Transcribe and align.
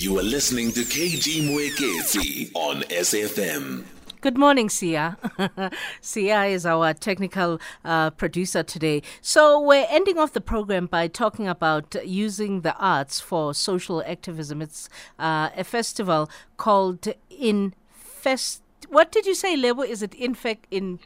You 0.00 0.18
are 0.18 0.22
listening 0.22 0.72
to 0.72 0.80
KG 0.80 1.42
Mwekezi 1.42 2.50
on 2.54 2.84
SAfm. 2.84 3.84
Good 4.22 4.38
morning, 4.38 4.70
Sia. 4.70 5.18
Sia 6.00 6.44
is 6.44 6.64
our 6.64 6.94
technical 6.94 7.60
uh, 7.84 8.08
producer 8.08 8.62
today. 8.62 9.02
So, 9.20 9.60
we're 9.60 9.86
ending 9.90 10.16
off 10.16 10.32
the 10.32 10.40
program 10.40 10.86
by 10.86 11.08
talking 11.08 11.46
about 11.46 11.94
using 12.02 12.62
the 12.62 12.74
arts 12.76 13.20
for 13.20 13.52
social 13.52 14.02
activism. 14.06 14.62
It's 14.62 14.88
uh, 15.18 15.50
a 15.54 15.64
festival 15.64 16.30
called 16.56 17.06
Infest. 17.28 18.62
What 18.88 19.12
did 19.12 19.26
you 19.26 19.34
say, 19.34 19.54
Lebo? 19.54 19.82
Is 19.82 20.02
it 20.02 20.14
Infect 20.14 20.66
in? 20.70 20.98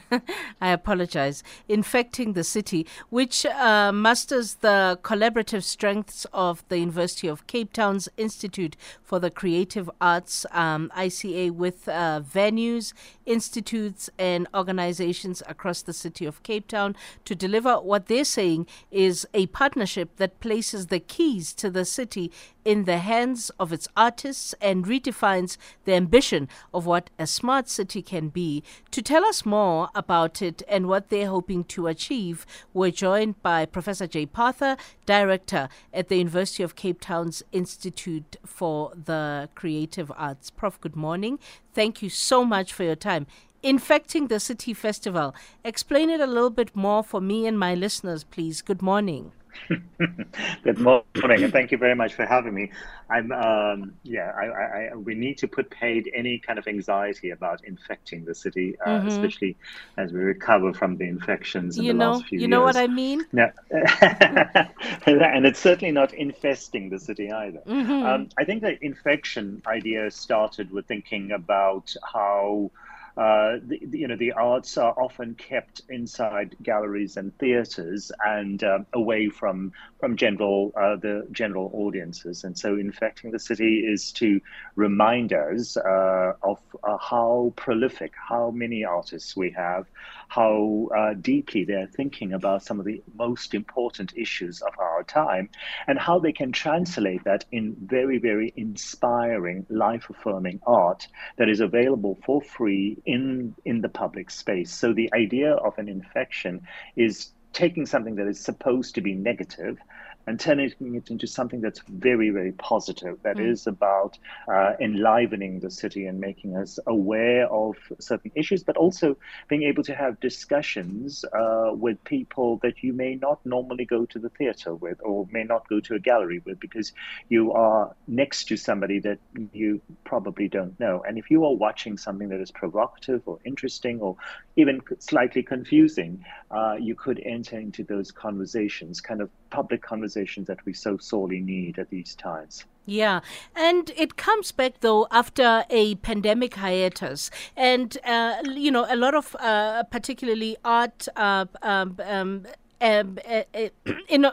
I 0.60 0.70
apologize, 0.70 1.42
infecting 1.68 2.32
the 2.32 2.44
city, 2.44 2.86
which 3.10 3.44
uh, 3.46 3.92
musters 3.92 4.54
the 4.56 4.98
collaborative 5.02 5.62
strengths 5.62 6.26
of 6.32 6.64
the 6.68 6.78
University 6.78 7.28
of 7.28 7.46
Cape 7.46 7.72
Town's 7.72 8.08
Institute 8.16 8.76
for 9.02 9.18
the 9.18 9.30
Creative 9.30 9.90
Arts, 10.00 10.46
um, 10.52 10.90
ICA, 10.96 11.50
with 11.50 11.88
uh, 11.88 12.22
venues, 12.22 12.92
institutes, 13.26 14.08
and 14.18 14.46
organizations 14.54 15.42
across 15.48 15.82
the 15.82 15.92
city 15.92 16.24
of 16.24 16.42
Cape 16.42 16.68
Town 16.68 16.96
to 17.24 17.34
deliver 17.34 17.74
what 17.76 18.06
they're 18.06 18.24
saying 18.24 18.66
is 18.90 19.26
a 19.34 19.46
partnership 19.48 20.16
that 20.16 20.40
places 20.40 20.86
the 20.86 21.00
keys 21.00 21.52
to 21.54 21.70
the 21.70 21.84
city 21.84 22.30
in 22.64 22.84
the 22.84 22.98
hands 22.98 23.50
of 23.58 23.72
its 23.72 23.88
artists 23.96 24.54
and 24.60 24.84
redefines 24.84 25.56
the 25.84 25.94
ambition 25.94 26.48
of 26.72 26.86
what 26.86 27.10
a 27.18 27.26
smart 27.26 27.68
city 27.68 28.02
can 28.02 28.28
be. 28.28 28.62
To 28.92 29.02
tell 29.02 29.24
us 29.24 29.44
more 29.44 29.61
about 29.94 30.42
it 30.42 30.62
and 30.68 30.88
what 30.88 31.08
they're 31.08 31.28
hoping 31.28 31.64
to 31.64 31.86
achieve, 31.86 32.44
we're 32.74 32.90
joined 32.90 33.40
by 33.42 33.64
Professor 33.64 34.06
Jay 34.06 34.26
Pather, 34.26 34.78
Director 35.06 35.68
at 35.92 36.08
the 36.08 36.16
University 36.16 36.62
of 36.62 36.74
Cape 36.74 37.00
Town's 37.00 37.42
Institute 37.52 38.36
for 38.44 38.92
the 38.94 39.48
Creative 39.54 40.10
Arts. 40.16 40.50
Prof, 40.50 40.80
good 40.80 40.96
morning. 40.96 41.38
Thank 41.74 42.02
you 42.02 42.08
so 42.08 42.44
much 42.44 42.72
for 42.72 42.84
your 42.84 42.96
time. 42.96 43.26
Infecting 43.62 44.26
the 44.26 44.40
City 44.40 44.74
Festival. 44.74 45.34
Explain 45.64 46.10
it 46.10 46.20
a 46.20 46.26
little 46.26 46.50
bit 46.50 46.74
more 46.74 47.04
for 47.04 47.20
me 47.20 47.46
and 47.46 47.58
my 47.58 47.74
listeners, 47.74 48.24
please. 48.24 48.62
Good 48.62 48.82
morning. 48.82 49.32
Good 50.64 50.78
morning, 50.78 51.44
and 51.44 51.52
thank 51.52 51.72
you 51.72 51.78
very 51.78 51.94
much 51.94 52.14
for 52.14 52.26
having 52.26 52.54
me. 52.54 52.70
I'm, 53.08 53.30
um, 53.32 53.94
yeah, 54.02 54.32
I, 54.36 54.46
I, 54.92 54.94
we 54.94 55.14
need 55.14 55.38
to 55.38 55.48
put 55.48 55.70
paid 55.70 56.10
any 56.14 56.38
kind 56.38 56.58
of 56.58 56.66
anxiety 56.66 57.30
about 57.30 57.64
infecting 57.64 58.24
the 58.24 58.34
city, 58.34 58.76
uh, 58.84 58.88
mm-hmm. 58.88 59.08
especially 59.08 59.56
as 59.96 60.12
we 60.12 60.20
recover 60.20 60.72
from 60.72 60.96
the 60.96 61.04
infections 61.04 61.76
in 61.76 61.84
you 61.84 61.92
the 61.92 61.98
know, 61.98 62.12
last 62.12 62.26
few 62.26 62.38
you 62.38 62.40
years. 62.40 62.42
You 62.42 62.48
know 62.48 62.62
what 62.62 62.76
I 62.76 62.86
mean? 62.86 63.26
No, 63.32 63.50
and 63.70 65.46
it's 65.46 65.60
certainly 65.60 65.92
not 65.92 66.14
infesting 66.14 66.90
the 66.90 66.98
city 66.98 67.30
either. 67.30 67.60
Mm-hmm. 67.66 68.06
Um, 68.06 68.28
I 68.38 68.44
think 68.44 68.62
the 68.62 68.82
infection 68.84 69.62
idea 69.66 70.10
started 70.10 70.70
with 70.70 70.86
thinking 70.86 71.32
about 71.32 71.94
how 72.12 72.70
uh, 73.16 73.58
the, 73.62 73.80
you 73.90 74.08
know, 74.08 74.16
the 74.16 74.32
arts 74.32 74.78
are 74.78 74.94
often 74.98 75.34
kept 75.34 75.82
inside 75.90 76.56
galleries 76.62 77.16
and 77.16 77.36
theaters 77.38 78.10
and 78.24 78.64
um, 78.64 78.86
away 78.94 79.28
from 79.28 79.72
from 80.00 80.16
general 80.16 80.72
uh, 80.76 80.96
the 80.96 81.26
general 81.30 81.70
audiences. 81.74 82.44
And 82.44 82.58
so, 82.58 82.76
infecting 82.76 83.30
the 83.30 83.38
city 83.38 83.80
is 83.80 84.12
to 84.12 84.40
remind 84.76 85.32
us 85.32 85.76
uh, 85.76 86.32
of 86.42 86.58
uh, 86.82 86.96
how 86.96 87.52
prolific, 87.56 88.12
how 88.16 88.50
many 88.50 88.84
artists 88.84 89.36
we 89.36 89.50
have, 89.50 89.86
how 90.28 90.88
uh, 90.96 91.14
deeply 91.14 91.64
they're 91.64 91.86
thinking 91.86 92.32
about 92.32 92.62
some 92.62 92.80
of 92.80 92.86
the 92.86 93.02
most 93.14 93.52
important 93.52 94.14
issues 94.16 94.62
of 94.62 94.72
our 94.78 95.04
time, 95.04 95.50
and 95.86 95.98
how 95.98 96.18
they 96.18 96.32
can 96.32 96.52
translate 96.52 97.24
that 97.24 97.44
in 97.52 97.76
very, 97.78 98.18
very 98.18 98.54
inspiring, 98.56 99.66
life 99.68 100.08
affirming 100.08 100.60
art 100.66 101.06
that 101.36 101.50
is 101.50 101.60
available 101.60 102.18
for 102.24 102.40
free 102.40 103.01
in, 103.04 103.54
in 103.64 103.80
the 103.80 103.88
public 103.88 104.30
space. 104.30 104.72
So 104.72 104.92
the 104.92 105.12
idea 105.14 105.54
of 105.54 105.78
an 105.78 105.88
infection 105.88 106.66
is 106.96 107.30
taking 107.52 107.86
something 107.86 108.14
that 108.16 108.26
is 108.26 108.40
supposed 108.40 108.94
to 108.94 109.00
be 109.00 109.14
negative 109.14 109.78
and 110.26 110.38
turning 110.38 110.72
it 110.80 111.10
into 111.10 111.26
something 111.26 111.60
that's 111.60 111.80
very, 111.88 112.30
very 112.30 112.52
positive. 112.52 113.18
That 113.22 113.36
mm. 113.36 113.50
is 113.50 113.66
about 113.66 114.18
uh, 114.48 114.72
enlivening 114.80 115.60
the 115.60 115.70
city 115.70 116.06
and 116.06 116.20
making 116.20 116.56
us 116.56 116.78
aware 116.86 117.48
of 117.48 117.76
certain 117.98 118.30
issues, 118.34 118.62
but 118.62 118.76
also 118.76 119.16
being 119.48 119.64
able 119.64 119.82
to 119.84 119.94
have 119.94 120.20
discussions 120.20 121.24
uh, 121.24 121.70
with 121.72 122.02
people 122.04 122.60
that 122.62 122.82
you 122.82 122.92
may 122.92 123.16
not 123.16 123.44
normally 123.44 123.84
go 123.84 124.06
to 124.06 124.18
the 124.18 124.28
theater 124.30 124.74
with 124.74 124.98
or 125.02 125.26
may 125.30 125.44
not 125.44 125.68
go 125.68 125.80
to 125.80 125.94
a 125.94 125.98
gallery 125.98 126.40
with 126.44 126.60
because 126.60 126.92
you 127.28 127.52
are 127.52 127.94
next 128.06 128.44
to 128.44 128.56
somebody 128.56 129.00
that 129.00 129.18
you 129.52 129.80
probably 130.04 130.48
don't 130.48 130.78
know. 130.78 131.02
And 131.06 131.18
if 131.18 131.30
you 131.30 131.44
are 131.44 131.54
watching 131.54 131.98
something 131.98 132.28
that 132.28 132.40
is 132.40 132.50
provocative 132.50 133.22
or 133.26 133.38
interesting 133.44 134.00
or 134.00 134.16
even 134.56 134.80
slightly 134.98 135.42
confusing, 135.42 136.24
uh, 136.50 136.76
you 136.78 136.94
could 136.94 137.20
enter 137.24 137.58
into 137.58 137.82
those 137.82 138.12
conversations, 138.12 139.00
kind 139.00 139.20
of 139.20 139.30
public 139.52 139.82
conversations 139.82 140.46
that 140.48 140.64
we 140.64 140.72
so 140.72 140.96
sorely 140.96 141.40
need 141.40 141.78
at 141.78 141.90
these 141.90 142.14
times. 142.16 142.64
Yeah, 142.84 143.20
and 143.54 143.92
it 143.96 144.16
comes 144.16 144.50
back 144.50 144.80
though 144.80 145.06
after 145.12 145.64
a 145.70 145.94
pandemic 145.96 146.54
hiatus, 146.54 147.30
and 147.56 147.96
uh, 148.04 148.42
you 148.44 148.72
know 148.72 148.86
a 148.88 148.96
lot 148.96 149.14
of 149.14 149.36
uh, 149.38 149.84
particularly 149.84 150.56
art. 150.64 151.06
Uh, 151.14 151.46
um, 151.62 151.96
um, 152.02 152.46
um, 152.80 153.18
uh, 153.28 153.42
uh, 153.54 153.68
in 154.08 154.24
uh, 154.24 154.32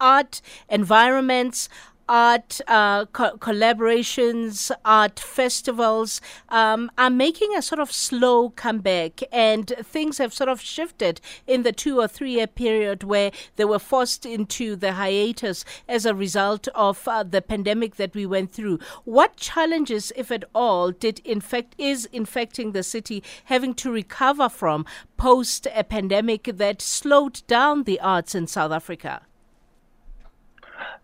art 0.00 0.40
environments 0.68 1.68
art 2.08 2.60
uh, 2.68 3.06
co- 3.06 3.36
collaborations, 3.38 4.70
art 4.84 5.18
festivals 5.18 6.20
um, 6.48 6.90
are 6.98 7.10
making 7.10 7.54
a 7.56 7.62
sort 7.62 7.78
of 7.78 7.90
slow 7.90 8.50
comeback, 8.50 9.22
and 9.32 9.72
things 9.82 10.18
have 10.18 10.32
sort 10.32 10.48
of 10.48 10.60
shifted 10.60 11.20
in 11.46 11.62
the 11.62 11.72
two 11.72 11.98
or 12.00 12.08
three 12.08 12.32
year 12.32 12.46
period 12.46 13.04
where 13.04 13.30
they 13.56 13.64
were 13.64 13.78
forced 13.78 14.26
into 14.26 14.76
the 14.76 14.92
hiatus 14.92 15.64
as 15.88 16.06
a 16.06 16.14
result 16.14 16.68
of 16.74 17.06
uh, 17.08 17.22
the 17.22 17.42
pandemic 17.42 17.96
that 17.96 18.14
we 18.14 18.26
went 18.26 18.52
through. 18.52 18.78
What 19.04 19.36
challenges, 19.36 20.12
if 20.16 20.30
at 20.30 20.44
all, 20.54 20.90
did 20.90 21.20
infect 21.24 21.74
is 21.78 22.06
infecting 22.12 22.72
the 22.72 22.82
city 22.82 23.22
having 23.44 23.74
to 23.74 23.90
recover 23.90 24.48
from 24.48 24.86
post 25.16 25.66
a 25.74 25.84
pandemic 25.84 26.44
that 26.44 26.82
slowed 26.82 27.42
down 27.46 27.84
the 27.84 28.00
arts 28.00 28.34
in 28.34 28.46
South 28.46 28.72
Africa? 28.72 29.22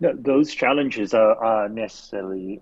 No, 0.01 0.15
those 0.15 0.55
challenges 0.55 1.13
are, 1.15 1.37
are 1.37 1.69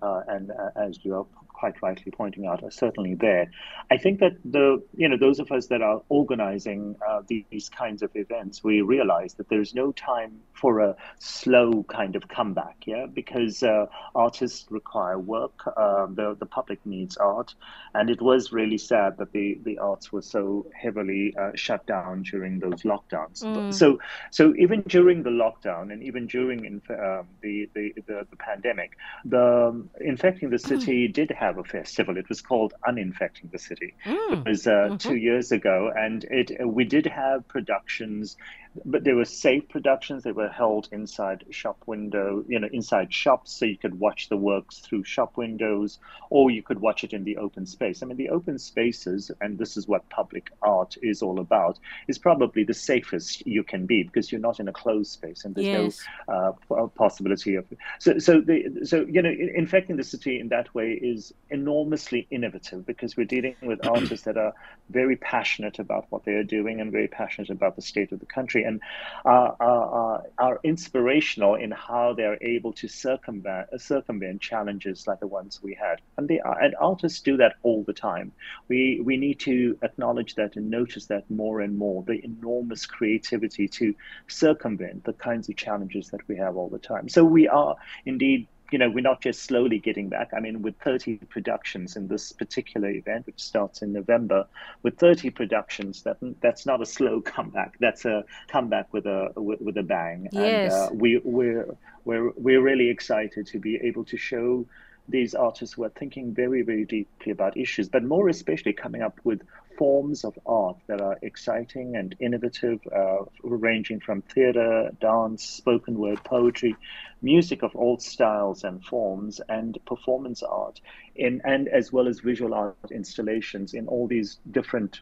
uh, 0.01 0.23
and 0.27 0.51
uh, 0.51 0.71
as 0.75 0.99
you 1.03 1.27
quite 1.59 1.81
rightly 1.81 2.11
pointing 2.11 2.45
out, 2.45 2.63
are 2.63 2.71
certainly 2.71 3.15
there. 3.15 3.51
I 3.91 3.97
think 3.97 4.19
that 4.19 4.33
the 4.45 4.81
you 4.95 5.09
know 5.09 5.17
those 5.17 5.39
of 5.39 5.51
us 5.51 5.67
that 5.67 5.81
are 5.81 6.01
organizing 6.09 6.95
uh, 7.07 7.21
these 7.27 7.69
kinds 7.69 8.01
of 8.01 8.11
events, 8.15 8.63
we 8.63 8.81
realize 8.81 9.33
that 9.35 9.49
there's 9.49 9.75
no 9.75 9.91
time 9.91 10.39
for 10.53 10.79
a 10.79 10.95
slow 11.19 11.83
kind 11.83 12.15
of 12.15 12.27
comeback, 12.27 12.77
yeah, 12.85 13.05
because 13.13 13.63
uh, 13.63 13.85
artists 14.15 14.65
require 14.69 15.19
work, 15.19 15.57
uh, 15.75 16.05
the 16.19 16.35
the 16.39 16.45
public 16.45 16.79
needs 16.85 17.17
art, 17.17 17.55
and 17.93 18.09
it 18.09 18.21
was 18.21 18.53
really 18.53 18.77
sad 18.77 19.17
that 19.17 19.31
the 19.33 19.59
the 19.63 19.77
arts 19.79 20.13
were 20.13 20.21
so 20.21 20.65
heavily 20.73 21.35
uh, 21.37 21.51
shut 21.55 21.85
down 21.85 22.23
during 22.23 22.59
those 22.59 22.83
lockdowns. 22.83 23.43
Mm. 23.43 23.73
So 23.73 23.99
so 24.31 24.53
even 24.55 24.81
during 24.83 25.23
the 25.23 25.35
lockdown 25.43 25.91
and 25.91 26.01
even 26.03 26.27
during 26.27 26.59
um, 26.89 27.27
the, 27.41 27.69
the, 27.75 27.93
the 28.07 28.27
the 28.29 28.37
pandemic, 28.37 28.91
the 29.25 29.49
um, 29.49 29.89
infecting 29.99 30.49
the 30.49 30.59
city 30.59 31.07
mm. 31.07 31.13
did 31.13 31.31
have 31.31 31.48
have 31.49 31.57
a 31.57 31.63
festival. 31.63 32.17
It 32.17 32.29
was 32.29 32.41
called 32.41 32.73
Uninfecting 32.87 33.49
the 33.51 33.59
City. 33.59 33.95
Mm. 34.05 34.45
It 34.45 34.49
was 34.49 34.67
uh, 34.67 34.71
mm-hmm. 34.71 34.97
two 34.97 35.15
years 35.15 35.51
ago, 35.51 35.91
and 35.95 36.23
it 36.23 36.47
we 36.65 36.85
did 36.85 37.05
have 37.07 37.47
productions 37.47 38.37
but 38.85 39.03
they 39.03 39.13
were 39.13 39.25
safe 39.25 39.67
productions. 39.67 40.23
They 40.23 40.31
were 40.31 40.49
held 40.49 40.89
inside 40.91 41.45
shop 41.49 41.81
window, 41.85 42.43
you 42.47 42.59
know, 42.59 42.69
inside 42.71 43.13
shops, 43.13 43.51
so 43.51 43.65
you 43.65 43.77
could 43.77 43.99
watch 43.99 44.29
the 44.29 44.37
works 44.37 44.79
through 44.79 45.03
shop 45.03 45.37
windows, 45.37 45.99
or 46.29 46.51
you 46.51 46.61
could 46.61 46.79
watch 46.79 47.03
it 47.03 47.13
in 47.13 47.23
the 47.23 47.37
open 47.37 47.65
space. 47.65 48.03
I 48.03 48.05
mean, 48.05 48.17
the 48.17 48.29
open 48.29 48.59
spaces, 48.59 49.31
and 49.41 49.57
this 49.57 49.75
is 49.75 49.87
what 49.87 50.07
public 50.09 50.51
art 50.61 50.97
is 51.01 51.21
all 51.21 51.39
about, 51.39 51.79
is 52.07 52.17
probably 52.17 52.63
the 52.63 52.73
safest 52.73 53.45
you 53.45 53.63
can 53.63 53.85
be 53.85 54.03
because 54.03 54.31
you're 54.31 54.41
not 54.41 54.59
in 54.59 54.67
a 54.67 54.73
closed 54.73 55.11
space 55.11 55.45
and 55.45 55.55
there's 55.55 55.67
yes. 55.67 56.05
no 56.27 56.55
uh, 56.69 56.87
possibility 56.87 57.55
of. 57.55 57.65
So, 57.99 58.19
so 58.19 58.41
the 58.41 58.85
so 58.85 59.05
you 59.09 59.21
know, 59.21 59.33
infecting 59.55 59.97
the 59.97 60.03
city 60.03 60.39
in 60.39 60.49
that 60.49 60.73
way 60.75 60.91
is 60.91 61.33
enormously 61.49 62.27
innovative 62.29 62.85
because 62.85 63.17
we're 63.17 63.25
dealing 63.25 63.55
with 63.61 63.85
artists 63.85 64.25
that 64.25 64.37
are 64.37 64.53
very 64.89 65.15
passionate 65.15 65.79
about 65.79 66.05
what 66.09 66.23
they 66.25 66.33
are 66.33 66.43
doing 66.43 66.79
and 66.79 66.91
very 66.91 67.07
passionate 67.07 67.49
about 67.49 67.75
the 67.75 67.81
state 67.81 68.11
of 68.11 68.19
the 68.19 68.25
country 68.25 68.58
country 68.59 68.67
and 68.67 68.81
are, 69.25 69.55
are, 69.59 70.23
are 70.37 70.59
inspirational 70.63 71.55
in 71.55 71.71
how 71.71 72.13
they're 72.13 72.41
able 72.41 72.73
to 72.73 72.87
circumvent, 72.87 73.69
circumvent 73.77 74.41
challenges 74.41 75.07
like 75.07 75.19
the 75.19 75.27
ones 75.27 75.59
we 75.61 75.73
had. 75.73 76.01
And, 76.17 76.27
they 76.27 76.39
are, 76.39 76.59
and 76.59 76.75
artists 76.79 77.21
do 77.21 77.37
that 77.37 77.55
all 77.63 77.83
the 77.83 77.93
time. 77.93 78.31
We, 78.67 79.01
we 79.03 79.17
need 79.17 79.39
to 79.41 79.77
acknowledge 79.81 80.35
that 80.35 80.55
and 80.55 80.69
notice 80.69 81.05
that 81.07 81.29
more 81.29 81.61
and 81.61 81.77
more 81.77 82.03
the 82.03 82.23
enormous 82.23 82.85
creativity 82.85 83.67
to 83.67 83.93
circumvent 84.27 85.03
the 85.03 85.13
kinds 85.13 85.49
of 85.49 85.55
challenges 85.55 86.09
that 86.09 86.21
we 86.27 86.37
have 86.37 86.55
all 86.55 86.69
the 86.69 86.79
time. 86.79 87.09
So 87.09 87.23
we 87.23 87.47
are 87.47 87.75
indeed 88.05 88.47
you 88.71 88.77
know, 88.77 88.89
we're 88.89 89.01
not 89.01 89.21
just 89.21 89.43
slowly 89.43 89.79
getting 89.79 90.09
back. 90.09 90.31
I 90.35 90.39
mean, 90.39 90.61
with 90.61 90.77
30 90.79 91.17
productions 91.29 91.95
in 91.95 92.07
this 92.07 92.31
particular 92.31 92.89
event, 92.89 93.25
which 93.25 93.41
starts 93.41 93.81
in 93.81 93.93
November, 93.93 94.45
with 94.83 94.97
30 94.97 95.29
productions, 95.31 96.03
that 96.03 96.17
that's 96.41 96.65
not 96.65 96.81
a 96.81 96.85
slow 96.85 97.21
comeback. 97.35 97.77
That's 97.79 98.05
a 98.05 98.23
comeback 98.47 98.93
with 98.93 99.05
a 99.05 99.31
with, 99.35 99.61
with 99.61 99.77
a 99.77 99.83
bang. 99.83 100.29
Yes. 100.31 100.73
And 100.73 100.83
uh, 100.83 100.89
we 100.93 101.21
we're 101.23 101.77
we're 102.05 102.31
we're 102.31 102.61
really 102.61 102.89
excited 102.89 103.47
to 103.47 103.59
be 103.59 103.75
able 103.77 104.05
to 104.05 104.17
show 104.17 104.65
these 105.09 105.33
artists 105.33 105.75
who 105.75 105.83
are 105.83 105.89
thinking 105.89 106.33
very, 106.33 106.61
very 106.61 106.85
deeply 106.85 107.31
about 107.31 107.57
issues, 107.57 107.89
but 107.89 108.03
more 108.03 108.29
especially 108.29 108.73
coming 108.73 109.01
up 109.01 109.19
with 109.23 109.41
forms 109.79 110.25
of 110.25 110.37
art 110.45 110.75
that 110.87 110.99
are 110.99 111.17
exciting 111.21 111.95
and 111.95 112.13
innovative, 112.19 112.81
uh, 112.93 113.19
ranging 113.43 113.97
from 114.01 114.21
theater, 114.21 114.91
dance, 114.99 115.41
spoken 115.41 115.97
word, 115.97 116.21
poetry, 116.25 116.75
music 117.21 117.63
of 117.63 117.73
all 117.77 117.97
styles 117.97 118.65
and 118.65 118.83
forms, 118.83 119.39
and 119.47 119.77
performance 119.85 120.43
art, 120.43 120.81
in, 121.15 121.41
and 121.45 121.69
as 121.69 121.93
well 121.93 122.09
as 122.09 122.19
visual 122.19 122.53
art 122.53 122.75
installations 122.91 123.73
in 123.73 123.87
all 123.87 124.05
these 124.05 124.39
different 124.51 124.99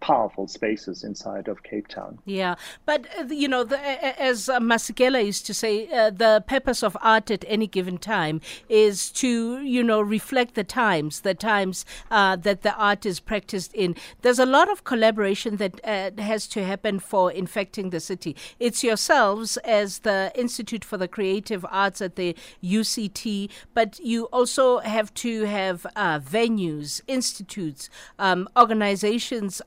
powerful 0.00 0.46
spaces 0.46 1.04
inside 1.04 1.48
of 1.48 1.62
Cape 1.62 1.88
Town. 1.88 2.18
Yeah, 2.24 2.56
but 2.84 3.06
uh, 3.18 3.24
you 3.24 3.48
know, 3.48 3.64
the, 3.64 3.78
as 4.20 4.48
uh, 4.48 4.60
Masekela 4.60 5.24
used 5.24 5.46
to 5.46 5.54
say, 5.54 5.88
uh, 5.88 6.10
the 6.10 6.44
purpose 6.46 6.82
of 6.82 6.96
art 7.00 7.30
at 7.30 7.44
any 7.48 7.66
given 7.66 7.98
time 7.98 8.40
is 8.68 9.10
to 9.12 9.60
you 9.62 9.82
know 9.82 10.00
reflect 10.00 10.54
the 10.54 10.64
times, 10.64 11.20
the 11.20 11.34
times 11.34 11.84
uh, 12.10 12.36
that 12.36 12.62
the 12.62 12.74
art 12.74 13.06
is 13.06 13.20
practiced 13.20 13.72
in. 13.74 13.96
There's 14.22 14.38
a 14.38 14.46
lot 14.46 14.70
of 14.70 14.84
collaboration 14.84 15.56
that 15.56 15.80
uh, 15.84 16.10
has 16.22 16.46
to 16.48 16.64
happen 16.64 16.98
for 16.98 17.32
infecting 17.32 17.90
the 17.90 18.00
city. 18.00 18.36
It's 18.58 18.84
yourselves 18.84 19.56
as 19.58 20.00
the 20.00 20.32
Institute 20.34 20.84
for 20.84 20.96
the 20.96 21.08
Creative 21.08 21.64
Arts 21.70 22.00
at 22.00 22.16
the 22.16 22.36
UCT, 22.62 23.50
but 23.74 23.98
you 24.00 24.24
also 24.26 24.78
have 24.78 25.12
to 25.14 25.44
have 25.44 25.86
venues, 25.94 27.00
institutes, 27.06 27.88
um, 28.18 28.48
organizations 28.56 29.62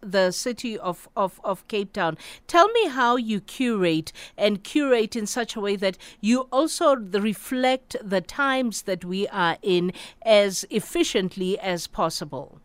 the 0.00 0.30
city 0.30 0.78
of, 0.78 1.08
of, 1.16 1.40
of 1.44 1.66
Cape 1.68 1.92
Town. 1.92 2.18
Tell 2.46 2.68
me 2.68 2.88
how 2.88 3.16
you 3.16 3.40
curate 3.40 4.12
and 4.36 4.62
curate 4.62 5.16
in 5.16 5.26
such 5.26 5.56
a 5.56 5.60
way 5.60 5.76
that 5.76 5.98
you 6.20 6.48
also 6.52 6.96
reflect 6.96 7.96
the 8.02 8.20
times 8.20 8.82
that 8.82 9.04
we 9.04 9.28
are 9.28 9.56
in 9.62 9.92
as 10.22 10.64
efficiently 10.70 11.58
as 11.58 11.86
possible. 11.86 12.60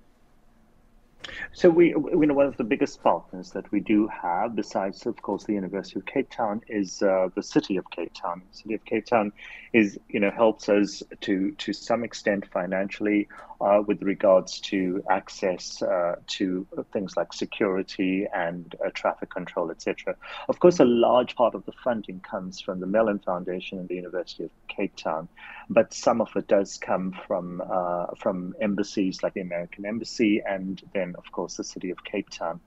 So 1.54 1.70
we, 1.70 1.90
you 1.90 2.26
know, 2.26 2.34
one 2.34 2.46
of 2.46 2.58
the 2.58 2.64
biggest 2.64 3.04
partners 3.04 3.52
that 3.52 3.70
we 3.72 3.80
do 3.80 4.08
have, 4.08 4.56
besides, 4.56 5.06
of 5.06 5.22
course, 5.22 5.44
the 5.44 5.54
University 5.54 6.00
of 6.00 6.06
Cape 6.06 6.30
Town, 6.30 6.62
is 6.68 7.02
uh, 7.02 7.30
the 7.36 7.44
City 7.44 7.78
of 7.78 7.90
Cape 7.92 8.14
Town. 8.14 8.42
The 8.52 8.58
City 8.58 8.74
of 8.76 8.86
Cape 8.86 9.06
Town 9.06 9.32
is, 9.74 10.00
you 10.10 10.20
know, 10.20 10.32
helps 10.32 10.70
us 10.70 11.04
to 11.22 11.52
to 11.52 11.74
some 11.74 12.04
extent 12.04 12.46
financially 12.52 13.28
uh, 13.62 13.82
with 13.86 14.02
regards 14.02 14.60
to 14.60 15.04
access 15.10 15.82
uh, 15.82 16.16
to 16.28 16.68
things 16.94 17.16
like 17.18 17.34
security 17.34 18.28
and 18.34 18.76
uh, 18.86 18.90
traffic 18.94 19.30
control, 19.30 19.72
etc. 19.72 20.16
Of 20.50 20.60
course, 20.60 20.80
a 20.80 20.86
large 20.86 21.36
part 21.36 21.56
of 21.56 21.66
the 21.66 21.72
funding 21.84 22.20
comes 22.20 22.60
from 22.60 22.80
the 22.80 22.88
Mellon 22.88 23.20
Foundation 23.20 23.80
and 23.80 23.88
the 23.88 23.96
University 23.96 24.44
of 24.44 24.52
Cape 24.68 24.96
Town, 24.96 25.28
but 25.70 25.94
some 25.94 26.22
of 26.22 26.30
it 26.36 26.48
does 26.48 26.78
come 26.78 27.16
from 27.28 27.62
uh, 27.70 28.08
from 28.18 28.56
embassies 28.62 29.24
like 29.24 29.34
the 29.34 29.42
American 29.42 29.86
Embassy 29.86 30.42
and 30.46 30.82
then 30.94 31.16
of 31.18 31.32
course, 31.32 31.58
the 31.58 31.64
city 31.64 31.90
of 31.90 32.04
Cape 32.04 32.30
Town. 32.30 32.60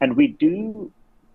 And 0.00 0.16
we 0.16 0.28
do 0.28 0.92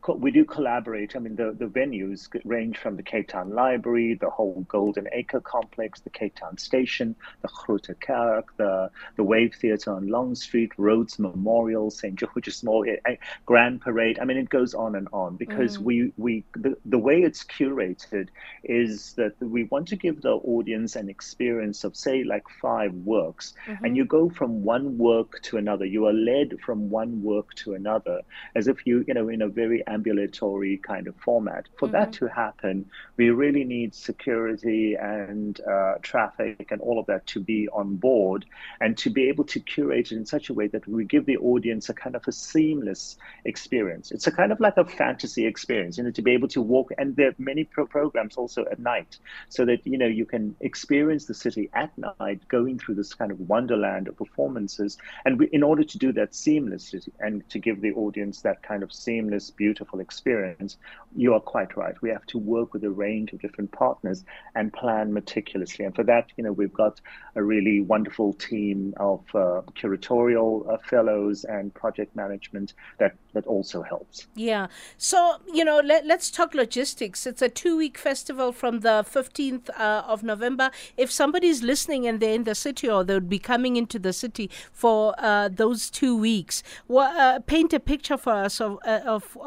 we 0.07 0.31
do 0.31 0.43
collaborate. 0.43 1.15
I 1.15 1.19
mean, 1.19 1.35
the, 1.35 1.55
the 1.57 1.65
venues 1.65 2.27
range 2.43 2.77
from 2.77 2.97
the 2.97 3.03
Cape 3.03 3.29
Town 3.29 3.51
Library, 3.51 4.15
the 4.19 4.29
whole 4.29 4.65
Golden 4.67 5.07
Acre 5.11 5.39
complex, 5.39 6.01
the 6.01 6.09
Cape 6.09 6.35
Town 6.35 6.57
Station, 6.57 7.15
the 7.41 7.47
Groote 7.47 7.99
Kerk, 7.99 8.55
the, 8.57 8.89
the 9.15 9.23
Wave 9.23 9.55
Theatre 9.55 9.93
on 9.93 10.07
Long 10.07 10.35
Street, 10.35 10.71
Rhodes 10.77 11.19
Memorial, 11.19 11.89
St. 11.89 12.15
George's 12.15 12.63
eh, 13.05 13.15
Grand 13.45 13.81
Parade. 13.81 14.19
I 14.19 14.25
mean, 14.25 14.37
it 14.37 14.49
goes 14.49 14.73
on 14.73 14.95
and 14.95 15.07
on 15.13 15.37
because 15.37 15.77
mm. 15.77 15.83
we, 15.83 16.13
we 16.17 16.43
the, 16.55 16.75
the 16.85 16.97
way 16.97 17.21
it's 17.21 17.43
curated 17.43 18.27
is 18.63 19.13
that 19.13 19.33
we 19.39 19.63
want 19.65 19.87
to 19.89 19.95
give 19.95 20.21
the 20.21 20.33
audience 20.33 20.95
an 20.95 21.09
experience 21.09 21.83
of, 21.83 21.95
say, 21.95 22.23
like 22.23 22.43
five 22.61 22.93
works, 22.93 23.53
mm-hmm. 23.67 23.85
and 23.85 23.95
you 23.95 24.05
go 24.05 24.29
from 24.29 24.63
one 24.63 24.97
work 24.97 25.41
to 25.43 25.57
another. 25.57 25.85
You 25.85 26.07
are 26.07 26.13
led 26.13 26.59
from 26.65 26.89
one 26.89 27.23
work 27.23 27.53
to 27.55 27.73
another 27.73 28.21
as 28.55 28.67
if 28.67 28.85
you, 28.85 29.03
you 29.07 29.13
know, 29.13 29.29
in 29.29 29.41
a 29.41 29.47
very 29.47 29.83
ambulatory 29.93 30.77
kind 30.77 31.07
of 31.07 31.15
format. 31.17 31.63
For 31.77 31.87
mm-hmm. 31.87 31.97
that 31.97 32.13
to 32.13 32.27
happen, 32.27 32.85
we 33.17 33.29
really 33.29 33.63
need 33.63 33.93
security 33.93 34.95
and 34.95 35.59
uh, 35.61 35.95
traffic 36.01 36.67
and 36.71 36.81
all 36.81 36.97
of 36.99 37.05
that 37.07 37.25
to 37.27 37.39
be 37.39 37.67
on 37.69 37.95
board 37.95 38.45
and 38.81 38.97
to 38.97 39.09
be 39.09 39.23
able 39.29 39.45
to 39.45 39.59
curate 39.59 40.11
it 40.11 40.15
in 40.15 40.25
such 40.25 40.49
a 40.49 40.53
way 40.53 40.67
that 40.67 40.87
we 40.87 41.05
give 41.05 41.25
the 41.25 41.37
audience 41.37 41.89
a 41.89 41.93
kind 41.93 42.15
of 42.15 42.23
a 42.27 42.31
seamless 42.31 43.17
experience. 43.45 44.11
It's 44.11 44.27
a 44.27 44.31
kind 44.31 44.51
of 44.51 44.59
like 44.59 44.77
a 44.77 44.85
fantasy 44.85 45.45
experience, 45.45 45.97
you 45.97 46.03
know, 46.03 46.11
to 46.11 46.21
be 46.21 46.31
able 46.31 46.47
to 46.49 46.61
walk. 46.61 46.91
And 46.97 47.15
there 47.15 47.29
are 47.29 47.35
many 47.37 47.63
pro- 47.63 47.85
programs 47.85 48.35
also 48.35 48.65
at 48.71 48.79
night 48.79 49.17
so 49.49 49.65
that, 49.65 49.85
you 49.85 49.97
know, 49.97 50.07
you 50.07 50.25
can 50.25 50.55
experience 50.61 51.25
the 51.25 51.33
city 51.33 51.69
at 51.73 51.91
night 51.97 52.47
going 52.47 52.79
through 52.79 52.95
this 52.95 53.13
kind 53.13 53.31
of 53.31 53.39
wonderland 53.39 54.07
of 54.07 54.17
performances. 54.17 54.97
And 55.25 55.39
we, 55.39 55.47
in 55.51 55.63
order 55.63 55.83
to 55.83 55.97
do 55.97 56.11
that 56.13 56.31
seamlessly 56.31 57.07
and 57.19 57.47
to 57.49 57.59
give 57.59 57.81
the 57.81 57.93
audience 57.93 58.41
that 58.41 58.63
kind 58.63 58.83
of 58.83 58.91
seamless, 58.91 59.51
beautiful, 59.51 59.82
beautiful 59.83 59.99
experience, 59.99 60.77
you 61.15 61.33
are 61.33 61.39
quite 61.39 61.75
right. 61.75 61.95
We 62.01 62.09
have 62.09 62.25
to 62.27 62.37
work 62.37 62.73
with 62.73 62.83
a 62.85 62.89
range 62.89 63.33
of 63.33 63.41
different 63.41 63.71
partners 63.71 64.23
and 64.55 64.71
plan 64.71 65.13
meticulously. 65.13 65.83
And 65.85 65.93
for 65.93 66.03
that, 66.05 66.31
you 66.37 66.43
know, 66.43 66.53
we've 66.53 66.73
got 66.73 67.01
a 67.35 67.43
really 67.43 67.81
wonderful 67.81 68.33
team 68.33 68.93
of 68.97 69.19
uh, 69.35 69.61
curatorial 69.79 70.53
uh, 70.71 70.77
fellows 70.89 71.43
and 71.43 71.73
project 71.73 72.15
management 72.15 72.73
that 72.99 73.15
that 73.33 73.45
also 73.47 73.81
helps. 73.81 74.27
Yeah. 74.35 74.67
So 74.97 75.17
you 75.51 75.65
know, 75.65 75.81
let, 75.83 76.09
us 76.09 76.31
talk 76.31 76.53
logistics. 76.53 77.25
It's 77.25 77.41
a 77.41 77.49
two-week 77.49 77.97
festival 77.97 78.51
from 78.51 78.81
the 78.81 79.03
fifteenth 79.05 79.69
uh, 79.71 80.03
of 80.07 80.23
November. 80.23 80.69
If 80.97 81.11
somebody's 81.11 81.61
listening 81.63 82.07
and 82.07 82.19
they're 82.19 82.35
in 82.35 82.43
the 82.43 82.55
city 82.55 82.87
or 82.89 83.03
they 83.03 83.15
would 83.15 83.29
be 83.29 83.39
coming 83.39 83.75
into 83.75 83.99
the 83.99 84.13
city 84.13 84.49
for 84.71 85.15
uh, 85.17 85.49
those 85.49 85.89
two 85.89 86.15
weeks, 86.15 86.63
uh, 86.89 87.39
paint 87.45 87.73
a 87.73 87.79
picture 87.79 88.17
for 88.17 88.33
us 88.33 88.61
of, 88.61 88.77
uh, 88.85 89.01
of 89.05 89.37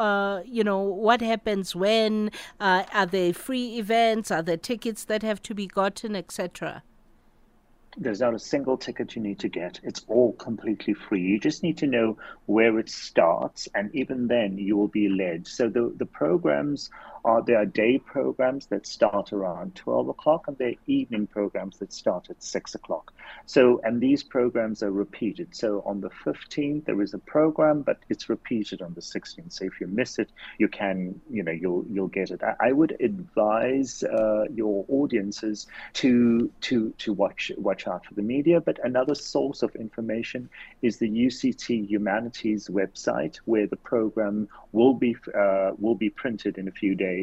you 0.44 0.64
know, 0.64 0.81
what 0.81 1.20
happens 1.20 1.75
when? 1.75 2.31
Uh, 2.61 2.84
are 2.93 3.06
there 3.06 3.32
free 3.32 3.78
events? 3.78 4.31
Are 4.31 4.43
there 4.43 4.56
tickets 4.56 5.05
that 5.05 5.23
have 5.23 5.40
to 5.43 5.55
be 5.55 5.67
gotten, 5.67 6.17
etc.? 6.17 6.82
There's 7.99 8.21
not 8.21 8.35
a 8.35 8.38
single 8.38 8.76
ticket 8.76 9.16
you 9.16 9.23
need 9.23 9.38
to 9.38 9.49
get. 9.49 9.80
It's 9.83 10.04
all 10.06 10.35
completely 10.35 10.92
free. 10.92 11.23
You 11.23 11.40
just 11.40 11.62
need 11.62 11.78
to 11.78 11.87
know 11.87 12.18
where 12.45 12.78
it 12.78 12.90
starts, 12.90 13.68
and 13.75 13.95
even 13.95 14.28
then, 14.28 14.59
you 14.59 14.76
will 14.76 14.88
be 14.88 15.09
led. 15.09 15.47
So 15.47 15.68
the, 15.71 15.95
the 15.97 16.04
programs 16.04 16.90
are 17.26 17.42
there 17.42 17.59
are 17.59 17.66
day 17.66 17.99
programs 17.99 18.66
that 18.66 18.87
start 18.87 19.33
around 19.33 19.75
12 19.75 20.09
o'clock, 20.09 20.45
and 20.47 20.56
there 20.59 20.68
are 20.68 20.83
evening 20.87 21.26
programs 21.26 21.76
that 21.78 21.92
start 21.92 22.28
at 22.30 22.42
6 22.42 22.75
o'clock. 22.76 23.12
So, 23.47 23.80
and 23.83 24.00
these 24.00 24.23
programs 24.23 24.83
are 24.83 24.92
repeated. 24.92 25.54
So 25.54 25.83
on 25.85 26.00
the 26.00 26.11
15th, 26.25 26.85
there 26.85 27.02
is 27.02 27.14
a 27.14 27.18
program, 27.18 27.83
but 27.83 27.99
it's 28.09 28.28
repeated 28.28 28.80
on 28.80 28.95
the 28.95 29.00
16th. 29.00 29.52
So 29.52 29.64
if 29.64 29.80
you 29.80 29.88
miss 29.88 30.21
it, 30.21 30.30
you 30.59 30.68
can, 30.68 31.21
you 31.28 31.42
know, 31.42 31.52
you'll 31.52 31.85
you'll 31.90 32.14
get 32.21 32.30
it. 32.30 32.42
I, 32.45 32.68
I 32.68 32.73
would 32.73 32.97
advise 33.00 34.04
uh, 34.04 34.45
your 34.54 34.85
audiences 34.88 35.66
to 35.95 36.50
to 36.62 36.95
to 36.99 37.12
watch 37.12 37.50
watch 37.59 37.88
out 37.88 38.06
for 38.06 38.14
the 38.14 38.23
media. 38.23 38.61
But 38.61 38.78
another 38.85 39.16
source 39.16 39.64
of 39.64 39.75
information 39.75 40.49
is 40.83 40.99
the 40.99 41.11
UCT 41.11 41.88
Humanities 41.88 42.68
website, 42.68 43.37
where 43.47 43.66
the 43.66 43.76
program 43.76 44.49
will 44.71 44.95
be 44.95 45.16
uh, 45.37 45.73
will 45.76 45.97
be 45.97 46.11
printed 46.11 46.56
in 46.59 46.68
a 46.68 46.73
few 46.83 46.95
days. 46.95 47.15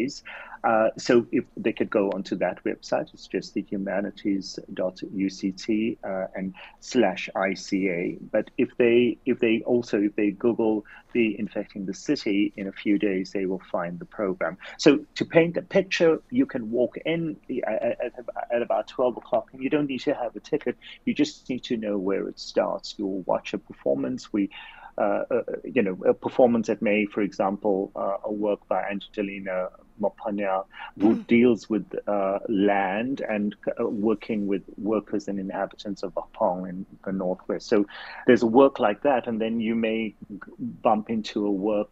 Uh, 0.63 0.89
so 0.97 1.27
if 1.31 1.43
they 1.57 1.73
could 1.73 1.89
go 1.89 2.09
onto 2.11 2.35
that 2.37 2.63
website, 2.63 3.13
it's 3.13 3.27
just 3.27 3.53
the 3.53 3.61
humanities.uct 3.63 5.97
uh, 6.05 6.27
and 6.35 6.53
slash 6.79 7.29
ICA. 7.35 8.17
But 8.31 8.49
if 8.57 8.69
they 8.77 9.17
if 9.25 9.39
they 9.39 9.61
also 9.65 10.01
if 10.01 10.15
they 10.15 10.31
Google 10.31 10.85
the 11.11 11.37
infecting 11.37 11.85
the 11.85 11.93
city 11.93 12.53
in 12.55 12.67
a 12.67 12.71
few 12.71 12.97
days, 12.97 13.31
they 13.31 13.45
will 13.45 13.61
find 13.71 13.99
the 13.99 14.05
program. 14.05 14.57
So 14.77 14.99
to 15.15 15.25
paint 15.25 15.57
a 15.57 15.61
picture, 15.61 16.21
you 16.29 16.45
can 16.45 16.71
walk 16.71 16.95
in 17.05 17.35
at, 17.67 17.83
at, 17.83 18.13
at 18.49 18.61
about 18.61 18.87
12 18.87 19.17
o'clock, 19.17 19.49
and 19.51 19.61
you 19.61 19.69
don't 19.69 19.87
need 19.87 19.99
to 20.01 20.13
have 20.13 20.37
a 20.37 20.39
ticket. 20.39 20.77
You 21.03 21.13
just 21.13 21.49
need 21.49 21.65
to 21.65 21.75
know 21.75 21.97
where 21.97 22.29
it 22.29 22.39
starts. 22.39 22.95
You'll 22.97 23.23
watch 23.23 23.53
a 23.53 23.57
performance. 23.57 24.31
We 24.31 24.49
uh, 24.95 25.23
uh, 25.31 25.41
you 25.63 25.81
know, 25.81 25.97
a 26.05 26.13
performance 26.13 26.67
that 26.67 26.79
May, 26.79 27.07
for 27.07 27.21
example, 27.21 27.91
uh, 27.95 28.17
a 28.25 28.31
work 28.31 28.59
by 28.67 28.83
Angelina 28.83 29.69
Mopanya, 30.01 30.65
who 30.99 31.15
mm. 31.15 31.27
deals 31.27 31.69
with 31.69 31.85
uh, 32.07 32.39
land 32.49 33.21
and 33.21 33.55
uh, 33.79 33.85
working 33.85 34.47
with 34.47 34.63
workers 34.77 35.27
and 35.27 35.39
inhabitants 35.39 36.03
of 36.03 36.13
Apong 36.15 36.69
in 36.69 36.85
the 37.05 37.11
northwest. 37.11 37.67
So 37.67 37.85
there's 38.27 38.43
a 38.43 38.47
work 38.47 38.79
like 38.79 39.01
that, 39.03 39.27
and 39.27 39.39
then 39.39 39.59
you 39.59 39.75
may 39.75 40.15
bump 40.59 41.09
into 41.09 41.45
a 41.45 41.51
work, 41.51 41.91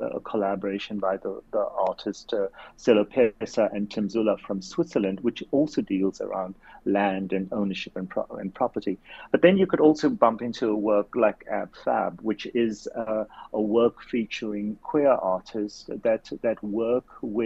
a 0.00 0.20
collaboration 0.20 0.98
by 0.98 1.16
the, 1.16 1.42
the 1.52 1.66
artist 1.88 2.32
uh, 2.32 2.48
Selo 2.76 3.04
Pesa 3.04 3.74
and 3.74 3.90
Tim 3.90 4.08
Zula 4.08 4.36
from 4.38 4.62
Switzerland, 4.62 5.20
which 5.20 5.42
also 5.50 5.80
deals 5.82 6.20
around 6.20 6.54
land 6.84 7.32
and 7.32 7.48
ownership 7.52 7.96
and, 7.96 8.08
pro- 8.08 8.26
and 8.40 8.52
property. 8.54 8.98
But 9.30 9.42
then 9.42 9.56
you 9.56 9.66
could 9.66 9.80
also 9.80 10.08
bump 10.08 10.42
into 10.42 10.68
a 10.68 10.76
work 10.76 11.14
like 11.14 11.44
Ab 11.50 11.70
Fab, 11.84 12.20
which 12.22 12.46
is 12.54 12.88
uh, 12.88 13.24
a 13.52 13.60
work 13.60 14.02
featuring 14.02 14.76
queer 14.82 15.12
artists 15.12 15.84
that 15.88 16.30
that 16.42 16.62
work 16.62 17.04
with 17.20 17.41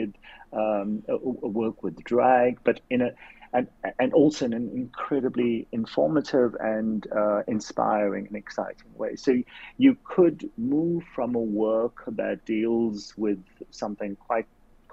um, 0.53 1.03
work 1.09 1.83
with 1.83 2.03
drag, 2.05 2.59
but 2.65 2.81
in 2.91 3.03
a 3.03 3.11
and, 3.53 3.69
and 3.99 4.13
also 4.13 4.45
in 4.45 4.53
an 4.53 4.71
incredibly 4.75 5.67
informative 5.73 6.55
and 6.61 7.07
uh, 7.17 7.43
inspiring 7.47 8.27
and 8.27 8.37
exciting 8.37 8.93
way. 8.95 9.17
So 9.17 9.43
you 9.79 9.97
could 10.05 10.51
move 10.59 11.05
from 11.15 11.35
a 11.35 11.41
work 11.41 12.03
that 12.07 12.45
deals 12.45 13.15
with 13.17 13.43
something 13.71 14.17
quite 14.17 14.47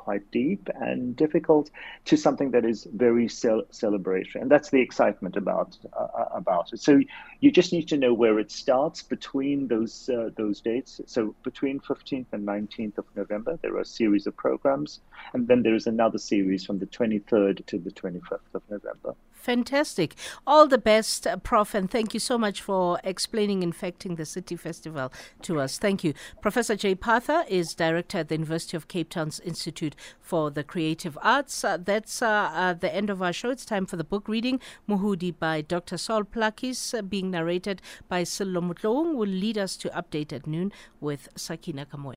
quite 0.03 0.29
deep 0.31 0.69
and 0.75 1.15
difficult 1.15 1.69
to 2.05 2.17
something 2.17 2.51
that 2.51 2.65
is 2.65 2.87
very 2.93 3.27
cel- 3.27 3.67
celebratory. 3.71 4.41
And 4.41 4.51
that's 4.51 4.69
the 4.69 4.81
excitement 4.81 5.35
about 5.37 5.77
uh, 5.93 6.07
uh, 6.21 6.29
about 6.41 6.73
it. 6.73 6.79
So 6.79 7.01
you 7.39 7.51
just 7.51 7.71
need 7.71 7.87
to 7.89 7.97
know 7.97 8.13
where 8.13 8.37
it 8.43 8.51
starts 8.51 9.01
between 9.15 9.67
those 9.67 10.09
uh, 10.09 10.29
those 10.35 10.61
dates. 10.61 11.01
So 11.05 11.35
between 11.43 11.79
15th 11.79 12.29
and 12.33 12.45
19th 12.45 12.97
of 12.97 13.05
november 13.15 13.57
there 13.61 13.73
are 13.75 13.85
a 13.89 13.93
series 14.01 14.27
of 14.27 14.35
programs. 14.35 14.99
And 15.33 15.47
then 15.47 15.63
there 15.63 15.75
is 15.75 15.87
another 15.87 16.17
series 16.17 16.65
from 16.65 16.79
the 16.79 16.87
23rd 16.87 17.65
to 17.65 17.77
the 17.77 17.91
25th 17.91 18.53
of 18.53 18.63
november 18.69 19.15
Fantastic. 19.43 20.15
All 20.47 20.69
the 20.69 20.77
best, 20.77 21.27
uh, 21.27 21.35
Prof, 21.35 21.75
and 21.75 21.91
thank 21.91 22.13
you 22.13 22.19
so 22.21 22.37
much 22.37 22.61
for 22.61 22.97
explaining 23.03 23.61
Infecting 23.61 24.15
the 24.15 24.23
City 24.25 24.55
Festival 24.55 25.11
to 25.41 25.59
us. 25.59 25.77
Thank 25.77 26.01
you. 26.01 26.13
Professor 26.41 26.77
Jay 26.77 26.95
Pather 26.95 27.45
is 27.49 27.75
director 27.75 28.19
at 28.19 28.29
the 28.29 28.35
University 28.35 28.77
of 28.77 28.87
Cape 28.87 29.09
Town's 29.09 29.41
Institute 29.41 29.97
for 30.21 30.49
the 30.49 30.63
Creative 30.63 31.17
Arts. 31.21 31.61
Uh, 31.61 31.75
that's 31.75 32.21
uh, 32.21 32.51
uh, 32.53 32.73
the 32.73 32.95
end 32.95 33.09
of 33.09 33.21
our 33.21 33.33
show. 33.33 33.49
It's 33.49 33.65
time 33.65 33.85
for 33.85 33.97
the 33.97 34.05
book 34.05 34.29
reading. 34.29 34.61
Mhudi 34.87 35.37
by 35.37 35.59
Dr. 35.59 35.97
Sol 35.97 36.23
Plaatje, 36.23 36.97
uh, 36.97 37.01
being 37.01 37.29
narrated 37.29 37.81
by 38.07 38.23
Sello 38.23 38.63
Mutlong, 38.63 39.17
will 39.17 39.27
lead 39.27 39.57
us 39.57 39.75
to 39.75 39.89
Update 39.89 40.31
at 40.31 40.47
Noon 40.47 40.71
with 41.01 41.27
Sakina 41.35 41.85
Kamwendo. 41.85 42.11